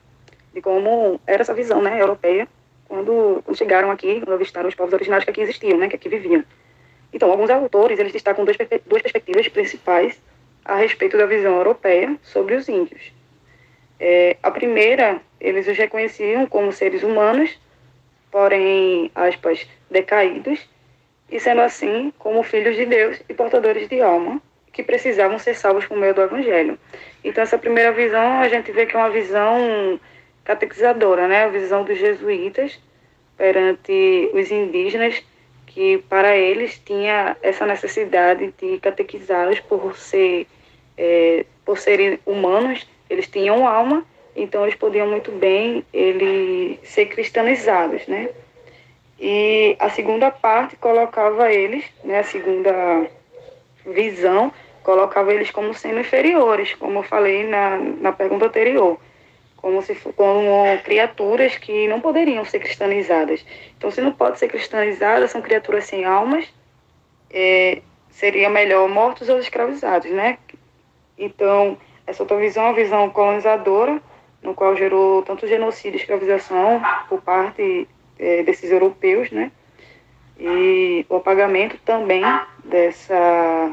de 0.53 0.63
como 0.63 1.21
era 1.27 1.43
essa 1.43 1.55
visão 1.55 1.83
né, 1.83 2.01
europeia 2.01 2.47
quando, 2.89 3.43
quando 3.45 3.57
chegaram 3.57 3.91
aqui, 3.91 4.21
quando 4.21 4.35
avistaram 4.35 4.69
os 4.69 4.75
povos 4.75 4.93
originários 4.93 5.25
que 5.25 5.31
aqui 5.31 5.41
existiam, 5.41 5.79
né, 5.79 5.89
que 5.89 5.97
aqui 5.97 6.09
viviam. 6.09 6.45
Então, 7.17 7.31
alguns 7.31 7.49
autores 7.49 7.99
eles 7.99 8.13
destacam 8.13 8.45
duas, 8.45 8.59
duas 8.85 9.01
perspectivas 9.01 9.49
principais 9.49 10.21
a 10.63 10.77
respeito 10.77 11.17
da 11.17 11.25
visão 11.25 11.57
europeia 11.57 12.15
sobre 12.23 12.55
os 12.55 12.69
índios. 12.69 13.11
É, 13.99 14.37
a 14.43 14.51
primeira, 14.51 15.19
eles 15.41 15.67
os 15.67 15.79
reconheciam 15.79 16.45
como 16.45 16.71
seres 16.71 17.03
humanos, 17.03 17.59
porém, 18.31 19.11
aspas, 19.15 19.67
decaídos, 19.91 20.69
e 21.31 21.41
sendo 21.41 21.63
assim, 21.63 22.13
como 22.19 22.43
filhos 22.43 22.77
de 22.77 22.85
Deus 22.85 23.19
e 23.27 23.33
portadores 23.33 23.89
de 23.89 24.03
alma, 24.03 24.39
que 24.71 24.83
precisavam 24.83 25.39
ser 25.39 25.55
salvos 25.55 25.87
por 25.87 25.97
meio 25.97 26.13
do 26.13 26.21
Evangelho. 26.21 26.79
Então, 27.25 27.43
essa 27.43 27.57
primeira 27.57 27.93
visão, 27.93 28.41
a 28.41 28.49
gente 28.51 28.71
vê 28.73 28.85
que 28.85 28.95
é 28.95 28.99
uma 28.99 29.09
visão 29.09 29.99
catequizadora, 30.45 31.27
né? 31.27 31.45
A 31.45 31.49
visão 31.49 31.83
dos 31.83 31.97
jesuítas 31.97 32.79
perante 33.39 34.31
os 34.35 34.51
indígenas, 34.51 35.25
que 35.77 35.99
para 36.09 36.35
eles 36.35 36.81
tinha 36.87 37.37
essa 37.43 37.67
necessidade 37.67 38.51
de 38.59 38.79
catequizá-los 38.79 39.61
por 39.61 39.95
ser 39.95 40.47
é, 40.97 41.45
por 41.67 41.77
serem 41.77 42.19
humanos, 42.25 42.89
eles 43.11 43.29
tinham 43.29 43.69
alma, 43.69 44.03
então 44.35 44.63
eles 44.63 44.75
podiam 44.75 45.07
muito 45.07 45.31
bem 45.33 45.85
ele 45.93 46.81
ser 46.83 47.05
cristianizados, 47.07 48.07
né? 48.07 48.31
E 49.21 49.77
a 49.79 49.91
segunda 49.91 50.31
parte 50.31 50.77
colocava 50.77 51.53
eles, 51.53 51.85
né, 52.03 52.21
a 52.21 52.25
segunda 52.25 53.11
visão 53.85 54.51
colocava 54.83 55.35
eles 55.35 55.51
como 55.51 55.75
sendo 55.75 56.01
inferiores, 56.01 56.75
como 56.77 57.01
eu 57.01 57.03
falei 57.03 57.47
na, 57.47 57.77
na 57.77 58.13
pergunta 58.13 58.47
anterior, 58.47 58.99
como 59.67 59.83
se 59.83 59.97
como 59.97 60.79
criaturas 60.85 61.59
que 61.59 61.89
não 61.89 62.01
poderiam 62.01 62.45
ser 62.45 62.61
cristianizadas. 62.61 63.45
Então, 63.77 63.91
se 63.91 64.01
não 64.01 64.13
pode 64.13 64.39
ser 64.39 64.47
cristianizada, 64.47 65.27
são 65.27 65.43
criaturas 65.43 65.87
sem 65.87 66.05
almas, 66.05 66.47
é, 67.29 67.83
seria 68.09 68.49
melhor 68.49 68.89
mortos 68.89 69.29
ou 69.29 69.41
escravizados, 69.41 70.09
né? 70.13 70.39
Então, 71.19 71.77
essa 72.07 72.23
outra 72.23 72.37
visão 72.37 72.63
é 72.63 72.67
uma 72.69 72.75
visão 72.77 73.11
colonizadora, 73.11 74.01
no 74.41 74.55
qual 74.55 74.77
gerou 74.77 75.25
tanto 75.25 75.49
genocídio 75.49 75.99
e 75.99 76.01
escravização 76.01 76.81
por 77.09 77.21
parte 77.21 77.89
é, 78.21 78.45
desses 78.45 78.71
europeus, 78.71 79.33
né? 79.33 79.51
E 80.39 81.05
o 81.09 81.17
apagamento 81.17 81.77
também 81.85 82.23
dessa 82.65 83.73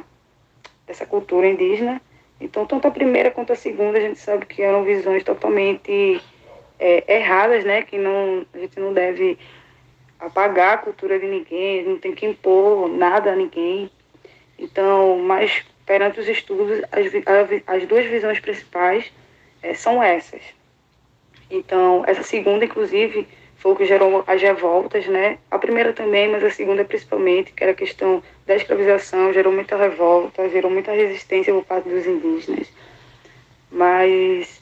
dessa 0.87 1.05
cultura 1.05 1.45
indígena. 1.45 2.01
Então, 2.43 2.65
tanto 2.65 2.89
a 2.89 2.91
primeira 2.91 3.31
quanto 3.31 3.53
a 3.53 3.55
segunda, 3.55 3.97
a 3.97 4.01
gente 4.01 4.19
sabe 4.19 4.45
que 4.45 4.61
eram 4.61 4.83
visões 4.83 5.23
totalmente 5.23 6.21
é, 6.77 7.15
erradas, 7.15 7.63
né? 7.63 7.83
Que 7.83 7.97
não, 7.97 8.45
a 8.53 8.57
gente 8.57 8.77
não 8.77 8.93
deve 8.93 9.39
apagar 10.19 10.73
a 10.73 10.77
cultura 10.77 11.17
de 11.17 11.25
ninguém, 11.25 11.85
não 11.85 11.97
tem 11.97 12.13
que 12.13 12.25
impor 12.25 12.89
nada 12.89 13.31
a 13.31 13.35
ninguém. 13.35 13.89
Então, 14.59 15.19
mas 15.19 15.63
perante 15.85 16.19
os 16.19 16.27
estudos, 16.27 16.81
as, 16.91 17.07
as 17.65 17.87
duas 17.87 18.05
visões 18.07 18.41
principais 18.41 19.09
é, 19.61 19.73
são 19.73 20.03
essas. 20.03 20.41
Então, 21.49 22.03
essa 22.05 22.23
segunda, 22.23 22.65
inclusive, 22.65 23.25
foi 23.63 23.71
o 23.71 23.75
que 23.77 23.85
gerou 23.85 24.25
as 24.27 24.41
revoltas, 24.41 25.07
né? 25.07 25.37
A 25.49 25.57
primeira 25.57 25.93
também, 25.93 26.29
mas 26.29 26.43
a 26.43 26.49
segunda 26.49 26.83
principalmente, 26.83 27.53
que 27.53 27.63
era 27.63 27.71
a 27.71 27.75
questão 27.75 28.21
da 28.45 28.57
escravização, 28.57 29.31
gerou 29.31 29.53
muita 29.53 29.77
revolta, 29.77 30.49
gerou 30.49 30.69
muita 30.69 30.91
resistência 30.91 31.53
por 31.53 31.63
parte 31.63 31.87
dos 31.87 32.05
indígenas. 32.05 32.67
Mas 33.71 34.61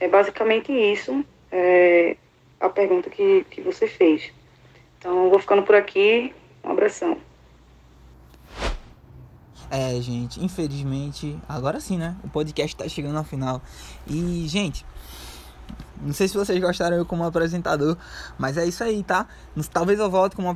é 0.00 0.08
basicamente 0.08 0.72
isso, 0.72 1.22
é, 1.52 2.16
a 2.58 2.70
pergunta 2.70 3.10
que, 3.10 3.44
que 3.50 3.60
você 3.60 3.86
fez. 3.86 4.32
Então, 4.98 5.28
vou 5.28 5.38
ficando 5.38 5.62
por 5.62 5.74
aqui. 5.74 6.32
Um 6.64 6.70
abração. 6.70 7.18
É, 9.70 10.00
gente, 10.00 10.42
infelizmente, 10.42 11.38
agora 11.46 11.78
sim, 11.80 11.98
né? 11.98 12.16
O 12.24 12.30
podcast 12.30 12.74
tá 12.74 12.88
chegando 12.88 13.18
ao 13.18 13.24
final. 13.24 13.60
E, 14.06 14.48
gente, 14.48 14.86
não 16.02 16.12
sei 16.12 16.28
se 16.28 16.36
vocês 16.36 16.60
gostaram 16.60 16.96
eu 16.96 17.06
como 17.06 17.24
apresentador, 17.24 17.96
mas 18.38 18.56
é 18.56 18.66
isso 18.66 18.82
aí, 18.82 19.02
tá? 19.02 19.26
Talvez 19.72 19.98
eu 19.98 20.10
volte 20.10 20.36
como 20.36 20.48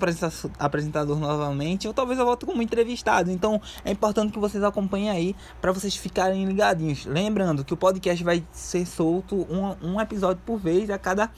apresentador 0.58 1.18
novamente, 1.18 1.86
ou 1.88 1.94
talvez 1.94 2.18
eu 2.18 2.24
volte 2.24 2.46
como 2.46 2.62
entrevistado. 2.62 3.30
Então 3.30 3.60
é 3.84 3.90
importante 3.90 4.32
que 4.32 4.38
vocês 4.38 4.62
acompanhem 4.62 5.10
aí 5.10 5.36
para 5.60 5.72
vocês 5.72 5.96
ficarem 5.96 6.44
ligadinhos. 6.44 7.06
Lembrando 7.06 7.64
que 7.64 7.74
o 7.74 7.76
podcast 7.76 8.22
vai 8.22 8.44
ser 8.52 8.86
solto 8.86 9.46
um, 9.50 9.94
um 9.94 10.00
episódio 10.00 10.42
por 10.44 10.58
vez 10.58 10.90
a 10.90 10.98
cada 10.98 11.30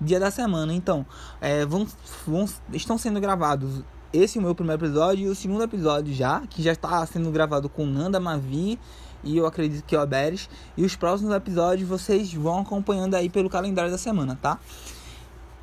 dia 0.00 0.18
da 0.18 0.30
semana. 0.30 0.72
Então, 0.72 1.04
é, 1.40 1.66
vão, 1.66 1.86
vão, 2.26 2.46
estão 2.72 2.96
sendo 2.96 3.20
gravados 3.20 3.82
esse 4.12 4.38
é 4.38 4.40
o 4.40 4.42
meu 4.44 4.56
primeiro 4.56 4.84
episódio 4.84 5.28
e 5.28 5.28
o 5.28 5.36
segundo 5.36 5.62
episódio 5.62 6.12
já, 6.12 6.40
que 6.48 6.60
já 6.60 6.72
está 6.72 7.06
sendo 7.06 7.30
gravado 7.30 7.68
com 7.68 7.86
Nanda 7.86 8.18
Mavi 8.18 8.76
e 9.22 9.36
eu 9.36 9.46
acredito 9.46 9.84
que 9.84 9.96
o 9.96 10.02
Oberes. 10.02 10.48
E 10.76 10.84
os 10.84 10.96
próximos 10.96 11.34
episódios 11.34 11.88
vocês 11.88 12.32
vão 12.32 12.60
acompanhando 12.60 13.14
aí 13.14 13.28
pelo 13.28 13.50
calendário 13.50 13.90
da 13.90 13.98
semana, 13.98 14.38
tá? 14.40 14.58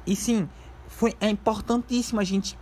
E 0.06 0.16
sim, 0.16 0.48
foi, 0.88 1.14
é 1.20 1.30
importantíssimo 1.30 2.20
a 2.20 2.24
gente 2.24 2.58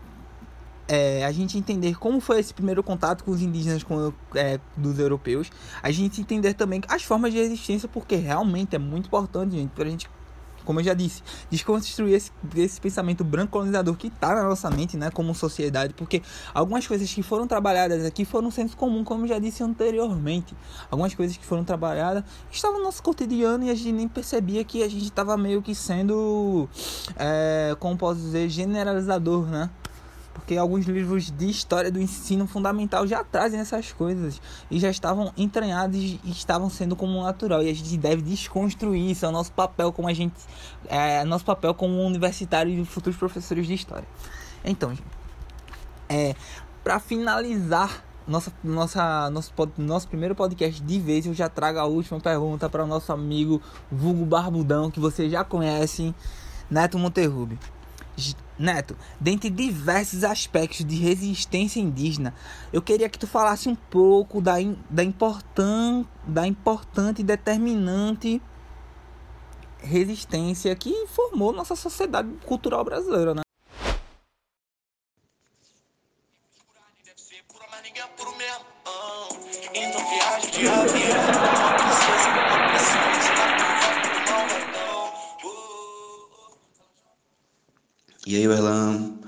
é, 0.88 1.25
a 1.25 1.32
gente 1.32 1.58
entender 1.58 1.98
como 1.98 2.20
foi 2.20 2.40
esse 2.40 2.54
primeiro 2.54 2.84
contato 2.84 3.24
com 3.24 3.32
os 3.32 3.42
indígenas 3.42 3.84
com, 3.84 4.14
é, 4.36 4.60
dos 4.78 5.00
europeus, 5.00 5.52
a 5.82 5.92
gente 5.92 6.22
entender 6.22 6.54
também 6.54 6.82
as 6.88 7.04
formas 7.04 7.34
de 7.34 7.40
resistência, 7.40 7.90
porque 7.90 8.16
realmente 8.16 8.75
é 8.75 8.80
muito 8.80 9.08
importante, 9.08 9.56
gente, 9.56 9.72
para 9.72 9.86
a 9.86 9.90
gente 9.90 10.10
como 10.66 10.80
eu 10.80 10.84
já 10.84 10.94
disse, 10.94 11.24
desconstruir 11.50 12.16
esse, 12.16 12.32
esse 12.58 12.82
pensamento 12.82 13.24
branco 13.24 13.54
colonizador 13.54 13.96
que 13.96 14.08
está 14.08 14.36
na 14.36 14.44
nossa 14.44 14.70
mente, 14.70 14.98
né, 14.98 15.10
como 15.12 15.34
sociedade, 15.34 15.94
porque 15.94 16.22
algumas 16.54 16.86
coisas 16.86 17.12
que 17.14 17.24
foram 17.24 17.48
trabalhadas 17.48 18.04
aqui 18.04 18.26
foram 18.26 18.52
senso 18.52 18.76
comum, 18.76 19.04
como 19.04 19.24
eu 19.24 19.30
já 19.30 19.40
disse 19.40 19.64
anteriormente. 19.64 20.56
Algumas 20.90 21.14
coisas 21.14 21.38
que 21.38 21.46
foram 21.46 21.64
trabalhadas 21.64 22.24
estavam 22.52 22.80
no 22.80 22.86
nosso 22.86 23.02
cotidiano 23.02 23.64
e 23.66 23.70
a 23.70 23.76
gente 23.76 23.92
nem 23.92 24.08
percebia 24.08 24.64
que 24.64 24.84
a 24.84 24.90
gente 24.90 25.06
estava 25.06 25.38
meio 25.38 25.62
que 25.62 25.76
sendo, 25.76 26.68
é, 27.16 27.76
como 27.80 27.98
posso 27.98 28.20
dizer, 28.20 28.50
generalizador, 28.50 29.46
né? 29.46 29.70
Porque 30.36 30.58
alguns 30.58 30.86
livros 30.86 31.32
de 31.32 31.50
história 31.50 31.89
do 31.89 32.00
ensino 32.00 32.46
fundamental 32.46 33.08
já 33.08 33.24
trazem 33.24 33.60
essas 33.60 33.94
coisas 33.94 34.42
e 34.70 34.77
já 34.77 34.89
estavam 34.89 35.34
entranhados 35.38 35.98
e 35.98 36.20
estavam 36.25 36.70
sendo 36.70 36.96
como 36.96 37.24
natural 37.24 37.63
e 37.63 37.70
a 37.70 37.74
gente 37.74 37.98
deve 37.98 38.22
desconstruir 38.22 39.10
isso 39.10 39.25
é 39.25 39.30
o 39.30 39.32
nosso 39.32 39.54
papel 39.54 39.94
como 39.94 40.10
a 40.10 40.13
gente 40.13 40.36
é 40.88 41.24
nosso 41.24 41.46
papel 41.46 41.74
como 41.74 42.04
universitário 42.04 42.72
e 42.72 42.86
futuros 42.86 43.18
professores 43.18 43.65
de 43.65 43.74
história 43.74 44.08
então 44.63 44.94
é 46.10 46.36
para 46.84 47.00
finalizar 47.00 48.04
nossa, 48.27 48.51
nossa, 48.63 49.30
nosso, 49.30 49.54
nosso 49.77 50.08
primeiro 50.08 50.36
podcast 50.36 50.82
de 50.82 51.00
vez, 51.00 51.27
eu 51.27 51.34
já 51.34 51.48
trago 51.48 51.77
a 51.77 51.86
última 51.86 52.20
pergunta 52.20 52.68
para 52.68 52.84
o 52.84 52.88
nosso 52.88 53.13
amigo 53.13 53.62
Vulgo 53.92 54.25
Barbudão, 54.25 54.89
que 54.89 55.00
vocês 55.00 55.32
já 55.32 55.44
conhecem, 55.44 56.13
Neto 56.68 56.98
Monterrube. 56.98 57.60
Neto, 58.58 58.96
dentre 59.20 59.50
diversos 59.50 60.24
aspectos 60.24 60.86
de 60.86 60.96
resistência 60.96 61.80
indígena, 61.80 62.34
eu 62.72 62.82
queria 62.82 63.10
que 63.10 63.20
tu 63.20 63.28
falasse 63.28 63.68
um 63.68 63.76
pouco 63.76 64.40
da, 64.42 64.54
da, 64.90 65.04
importan, 65.04 66.06
da 66.26 66.48
importante 66.48 67.20
e 67.20 67.24
determinante 67.24 68.42
resistência 69.80 70.74
que 70.76 71.06
formou 71.08 71.52
nossa 71.52 71.76
sociedade 71.76 72.30
cultural 72.46 72.84
brasileira, 72.84 73.36
né? 73.36 73.42
Então 79.78 80.10
viagem 80.10 80.52
de 80.52 80.68
avião, 80.68 81.65
E 88.27 88.36
aí, 88.36 88.44
Erlan? 88.44 89.20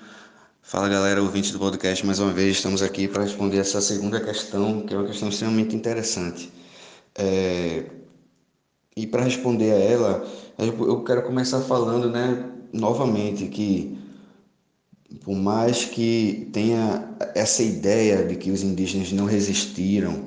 Fala 0.63 0.89
galera, 0.89 1.21
ouvinte 1.21 1.53
do 1.53 1.59
podcast, 1.59 2.03
mais 2.03 2.17
uma 2.17 2.33
vez 2.33 2.57
estamos 2.57 2.81
aqui 2.81 3.07
para 3.07 3.21
responder 3.21 3.59
essa 3.59 3.79
segunda 3.79 4.19
questão, 4.19 4.81
que 4.81 4.91
é 4.91 4.97
uma 4.97 5.05
questão 5.05 5.29
extremamente 5.29 5.75
interessante. 5.75 6.51
É... 7.13 7.83
E 8.95 9.05
para 9.05 9.23
responder 9.23 9.71
a 9.71 9.75
ela, 9.75 10.27
eu 10.57 11.03
quero 11.03 11.21
começar 11.21 11.61
falando, 11.61 12.09
né, 12.09 12.49
novamente 12.73 13.45
que 13.45 13.99
por 15.23 15.35
mais 15.35 15.85
que 15.85 16.49
tenha 16.51 17.07
essa 17.35 17.61
ideia 17.61 18.25
de 18.25 18.35
que 18.35 18.49
os 18.49 18.63
indígenas 18.63 19.11
não 19.11 19.25
resistiram, 19.25 20.23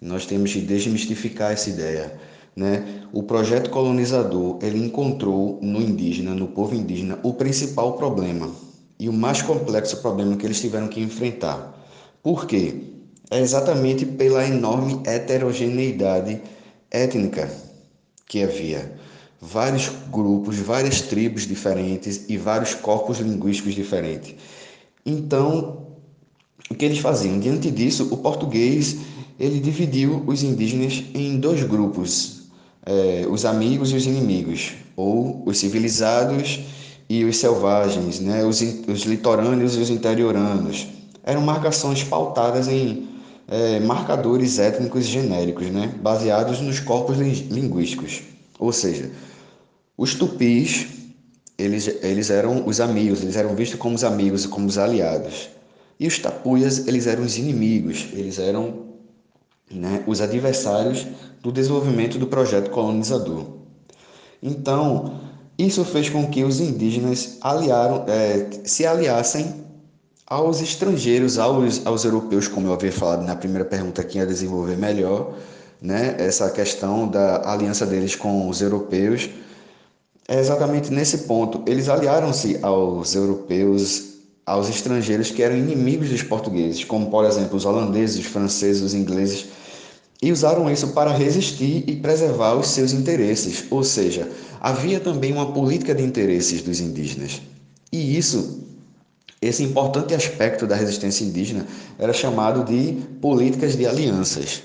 nós 0.00 0.26
temos 0.26 0.52
que 0.52 0.60
desmistificar 0.60 1.50
essa 1.50 1.68
ideia, 1.68 2.16
né? 2.54 3.02
O 3.12 3.22
projeto 3.22 3.70
colonizador, 3.70 4.58
ele 4.62 4.78
encontrou 4.78 5.58
no 5.62 5.80
indígena, 5.80 6.34
no 6.34 6.48
povo 6.48 6.74
indígena, 6.74 7.18
o 7.22 7.34
principal 7.34 7.94
problema 7.94 8.50
e 8.98 9.08
o 9.08 9.12
mais 9.12 9.42
complexo 9.42 9.96
problema 9.98 10.36
que 10.36 10.46
eles 10.46 10.60
tiveram 10.60 10.88
que 10.88 11.00
enfrentar. 11.00 11.76
Por 12.22 12.46
quê? 12.46 12.74
É 13.30 13.40
exatamente 13.40 14.04
pela 14.04 14.46
enorme 14.46 15.00
heterogeneidade 15.04 16.40
étnica 16.90 17.50
que 18.26 18.42
havia. 18.42 18.94
Vários 19.40 19.90
grupos, 20.10 20.56
várias 20.58 21.00
tribos 21.00 21.46
diferentes 21.46 22.26
e 22.28 22.36
vários 22.36 22.74
corpos 22.74 23.18
linguísticos 23.18 23.74
diferentes. 23.74 24.36
Então, 25.04 25.86
o 26.70 26.74
que 26.74 26.84
eles 26.84 26.98
faziam? 26.98 27.40
Diante 27.40 27.70
disso, 27.70 28.08
o 28.12 28.18
português 28.18 28.98
ele 29.38 29.58
dividiu 29.58 30.22
os 30.26 30.42
indígenas 30.42 31.02
em 31.14 31.38
dois 31.38 31.64
grupos, 31.64 32.41
é, 32.84 33.26
os 33.28 33.44
amigos 33.44 33.92
e 33.92 33.96
os 33.96 34.06
inimigos, 34.06 34.72
ou 34.96 35.42
os 35.46 35.58
civilizados 35.58 36.60
e 37.08 37.24
os 37.24 37.36
selvagens, 37.36 38.20
né? 38.20 38.44
os, 38.44 38.60
os 38.60 39.02
litorâneos 39.02 39.76
e 39.76 39.80
os 39.80 39.90
interioranos. 39.90 40.86
Eram 41.24 41.40
marcações 41.42 42.02
pautadas 42.02 42.68
em 42.68 43.08
é, 43.48 43.80
marcadores 43.80 44.58
étnicos 44.58 45.04
genéricos, 45.04 45.66
né, 45.68 45.94
baseados 46.00 46.60
nos 46.60 46.80
corpos 46.80 47.18
linguísticos. 47.18 48.22
Ou 48.58 48.72
seja, 48.72 49.10
os 49.96 50.14
tupis, 50.14 50.86
eles, 51.58 51.86
eles 52.02 52.30
eram 52.30 52.66
os 52.66 52.80
amigos, 52.80 53.22
eles 53.22 53.36
eram 53.36 53.54
vistos 53.54 53.78
como 53.78 53.94
os 53.94 54.04
amigos 54.04 54.44
e 54.44 54.48
como 54.48 54.66
os 54.66 54.78
aliados. 54.78 55.50
E 56.00 56.06
os 56.06 56.18
tapuias, 56.18 56.88
eles 56.88 57.06
eram 57.06 57.22
os 57.22 57.36
inimigos, 57.36 58.08
eles 58.12 58.38
eram 58.38 58.81
né, 59.72 60.02
os 60.06 60.20
adversários 60.20 61.06
do 61.42 61.50
desenvolvimento 61.50 62.18
do 62.18 62.26
projeto 62.26 62.70
colonizador. 62.70 63.46
Então, 64.42 65.20
isso 65.58 65.84
fez 65.84 66.08
com 66.08 66.26
que 66.28 66.44
os 66.44 66.60
indígenas 66.60 67.38
aliaram, 67.40 68.04
é, 68.08 68.48
se 68.64 68.86
aliassem 68.86 69.62
aos 70.26 70.60
estrangeiros, 70.60 71.38
aos, 71.38 71.86
aos 71.86 72.04
europeus, 72.04 72.48
como 72.48 72.68
eu 72.68 72.72
havia 72.72 72.92
falado 72.92 73.22
na 73.24 73.36
primeira 73.36 73.64
pergunta, 73.64 74.02
quem 74.02 74.20
ia 74.20 74.26
desenvolver 74.26 74.76
melhor, 74.76 75.34
né, 75.80 76.16
essa 76.18 76.48
questão 76.50 77.08
da 77.08 77.50
aliança 77.50 77.84
deles 77.84 78.16
com 78.16 78.48
os 78.48 78.62
europeus, 78.62 79.28
é 80.28 80.38
exatamente 80.38 80.92
nesse 80.92 81.18
ponto. 81.18 81.62
Eles 81.66 81.88
aliaram-se 81.88 82.58
aos 82.62 83.14
europeus, 83.14 84.12
aos 84.46 84.68
estrangeiros 84.68 85.30
que 85.30 85.42
eram 85.42 85.56
inimigos 85.56 86.08
dos 86.08 86.22
portugueses, 86.22 86.84
como 86.84 87.10
por 87.10 87.24
exemplo 87.24 87.56
os 87.56 87.64
holandeses, 87.64 88.24
os 88.24 88.26
franceses, 88.26 88.82
os 88.82 88.94
ingleses, 88.94 89.46
e 90.22 90.30
usaram 90.30 90.70
isso 90.70 90.88
para 90.88 91.12
resistir 91.12 91.82
e 91.88 91.96
preservar 91.96 92.54
os 92.54 92.68
seus 92.68 92.92
interesses. 92.92 93.64
Ou 93.70 93.82
seja, 93.82 94.30
havia 94.60 95.00
também 95.00 95.32
uma 95.32 95.52
política 95.52 95.92
de 95.92 96.04
interesses 96.04 96.62
dos 96.62 96.78
indígenas. 96.78 97.42
E 97.90 98.16
isso 98.16 98.62
esse 99.42 99.64
importante 99.64 100.14
aspecto 100.14 100.68
da 100.68 100.76
resistência 100.76 101.24
indígena 101.24 101.66
era 101.98 102.12
chamado 102.12 102.64
de 102.64 102.92
políticas 103.20 103.76
de 103.76 103.84
alianças. 103.84 104.62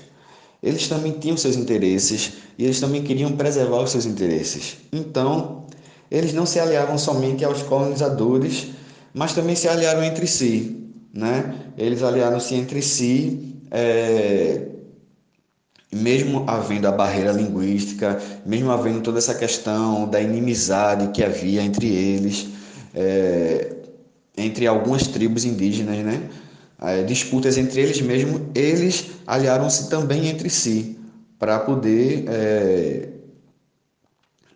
Eles 0.62 0.86
também 0.86 1.12
tinham 1.12 1.36
seus 1.36 1.56
interesses 1.56 2.34
e 2.56 2.64
eles 2.64 2.78
também 2.78 3.02
queriam 3.02 3.32
preservar 3.32 3.82
os 3.82 3.90
seus 3.90 4.06
interesses. 4.06 4.76
Então, 4.92 5.66
eles 6.08 6.32
não 6.32 6.46
se 6.46 6.60
aliavam 6.60 6.96
somente 6.96 7.44
aos 7.44 7.62
colonizadores, 7.62 8.68
mas 9.12 9.34
também 9.34 9.56
se 9.56 9.68
aliaram 9.68 10.04
entre 10.04 10.28
si. 10.28 10.76
Né? 11.12 11.54
Eles 11.76 12.04
aliaram-se 12.04 12.54
entre 12.54 12.80
si, 12.80 13.56
é, 13.72 14.60
mesmo 15.92 16.44
havendo 16.46 16.86
a 16.86 16.92
barreira 16.92 17.32
linguística, 17.32 18.20
mesmo 18.44 18.70
havendo 18.70 19.00
toda 19.00 19.18
essa 19.18 19.34
questão 19.34 20.08
da 20.08 20.20
inimizade 20.20 21.08
que 21.08 21.24
havia 21.24 21.62
entre 21.62 21.86
eles. 21.86 22.48
É, 22.94 23.74
entre 24.38 24.66
algumas 24.66 25.06
tribos 25.06 25.44
indígenas, 25.44 25.98
né? 25.98 26.22
É, 26.80 27.02
disputas 27.02 27.58
entre 27.58 27.80
eles 27.80 28.00
mesmos, 28.00 28.40
eles 28.54 29.06
aliaram-se 29.26 29.90
também 29.90 30.28
entre 30.28 30.48
si 30.48 30.96
para 31.36 31.58
poder 31.58 32.24
é, 32.28 33.08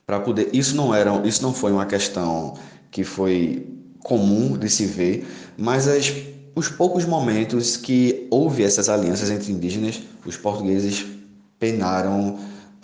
para 0.06 0.20
poder 0.20 0.48
isso 0.52 0.76
não 0.76 0.94
era 0.94 1.10
isso 1.26 1.42
não 1.42 1.52
foi 1.52 1.72
uma 1.72 1.84
questão 1.84 2.54
que 2.92 3.02
foi 3.02 3.66
comum 4.04 4.56
de 4.56 4.68
se 4.68 4.86
ver, 4.86 5.26
mas 5.56 5.88
as, 5.88 6.12
os 6.54 6.68
poucos 6.68 7.04
momentos 7.04 7.76
que 7.76 8.26
houve 8.30 8.62
essas 8.62 8.88
alianças 8.88 9.30
entre 9.30 9.50
indígenas, 9.50 10.00
os 10.24 10.36
portugueses 10.36 11.04
penaram 11.62 12.40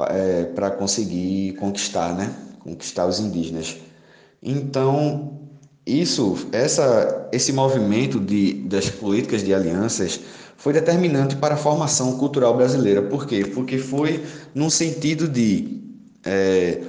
é, 0.08 0.44
para 0.54 0.70
conseguir 0.70 1.54
conquistar, 1.54 2.14
né? 2.14 2.32
Conquistar 2.60 3.06
os 3.06 3.18
indígenas. 3.18 3.76
Então, 4.40 5.40
isso, 5.84 6.46
essa, 6.52 7.28
esse 7.32 7.52
movimento 7.52 8.20
de, 8.20 8.54
das 8.54 8.88
políticas 8.88 9.42
de 9.42 9.52
alianças 9.52 10.20
foi 10.56 10.72
determinante 10.72 11.34
para 11.34 11.54
a 11.54 11.56
formação 11.56 12.16
cultural 12.18 12.56
brasileira. 12.56 13.02
Por 13.02 13.26
quê? 13.26 13.44
Porque 13.52 13.78
foi 13.78 14.24
num 14.54 14.70
sentido 14.70 15.26
de 15.26 15.82
é, 16.24 16.80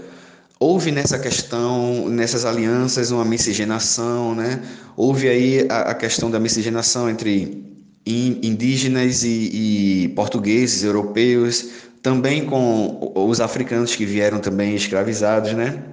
houve 0.59 0.91
nessa 0.91 1.17
questão, 1.17 2.07
nessas 2.07 2.45
alianças, 2.45 3.09
uma 3.09 3.25
miscigenação, 3.25 4.35
né? 4.35 4.61
Houve 4.95 5.27
aí 5.27 5.65
a, 5.69 5.91
a 5.91 5.95
questão 5.95 6.29
da 6.29 6.39
miscigenação 6.39 7.09
entre 7.09 7.68
indígenas 8.09 9.23
e, 9.23 10.05
e, 10.05 10.07
portugueses, 10.09 10.83
europeus, 10.83 11.69
também 12.01 12.45
com 12.45 13.11
os 13.15 13.41
africanos 13.41 13.95
que 13.95 14.05
vieram 14.05 14.39
também 14.39 14.75
escravizados, 14.75 15.53
né? 15.53 15.83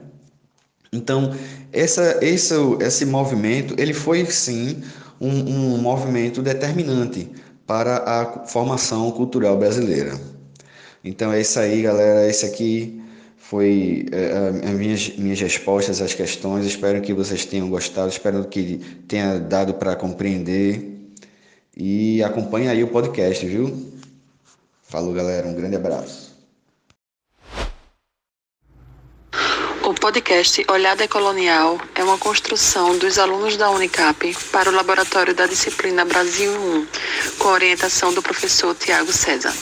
Então, 0.92 1.34
essa, 1.72 2.18
esse, 2.22 2.54
esse 2.80 3.04
movimento, 3.04 3.74
ele 3.78 3.92
foi 3.92 4.24
sim 4.26 4.82
um, 5.20 5.74
um 5.74 5.78
movimento 5.78 6.42
determinante 6.42 7.28
para 7.66 7.96
a 7.98 8.46
formação 8.46 9.10
cultural 9.10 9.58
brasileira. 9.58 10.18
Então 11.02 11.32
é 11.32 11.40
isso 11.40 11.58
aí, 11.58 11.82
galera. 11.82 12.28
Esse 12.28 12.46
aqui 12.46 13.02
foi 13.36 14.06
é, 14.10 14.68
as 14.68 14.74
minhas, 14.74 15.16
minhas 15.16 15.40
respostas 15.40 16.00
às 16.00 16.14
questões. 16.14 16.64
Espero 16.66 17.00
que 17.00 17.12
vocês 17.12 17.44
tenham 17.44 17.68
gostado, 17.68 18.08
espero 18.08 18.44
que 18.44 18.80
tenha 19.06 19.38
dado 19.38 19.74
para 19.74 19.94
compreender. 19.94 20.95
E 21.76 22.22
acompanhe 22.22 22.68
aí 22.68 22.82
o 22.82 22.88
podcast, 22.88 23.44
viu? 23.46 23.92
Falou, 24.82 25.12
galera. 25.12 25.46
Um 25.46 25.54
grande 25.54 25.76
abraço. 25.76 26.34
O 29.84 29.94
podcast 29.94 30.64
Olhada 30.68 31.06
Colonial 31.06 31.78
é 31.94 32.02
uma 32.02 32.18
construção 32.18 32.98
dos 32.98 33.18
alunos 33.18 33.56
da 33.56 33.70
Unicap 33.70 34.36
para 34.50 34.70
o 34.70 34.74
laboratório 34.74 35.34
da 35.34 35.46
disciplina 35.46 36.04
Brasil 36.04 36.50
1, 36.50 36.86
com 37.38 37.48
orientação 37.48 38.12
do 38.12 38.22
professor 38.22 38.74
Tiago 38.74 39.12
César. 39.12 39.54